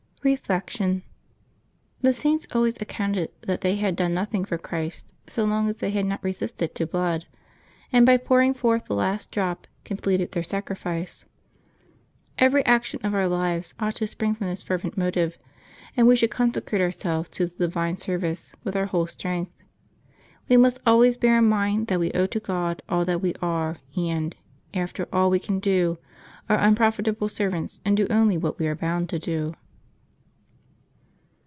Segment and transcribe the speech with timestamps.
[0.23, 1.01] Reflection.—
[2.03, 5.89] The Saints always accounted that they had done nothing for Christ so long as they
[5.89, 7.25] had not resisted to blood,
[7.91, 11.25] and by pouring forth the last drop completed their sacrifice.
[12.37, 15.39] Every action of our lives ought to spring from this fervent motive,
[15.97, 19.51] and we should consecrate ourselves to the divine service with our whole strength;
[20.47, 23.77] we must always bear in mind that we owe to God all that we are,
[23.97, 24.35] and,
[24.71, 25.97] after all we can do,
[26.47, 29.55] are unprofitable servants, and do only what we are bound to do.